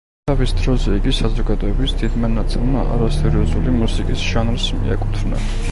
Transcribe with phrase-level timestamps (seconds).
[0.29, 5.47] თავის დროზე იგი საზოგადოების დიდმა ნაწილმა არასერიოზული მუსიკის ჟანრს მიაკუთვნა.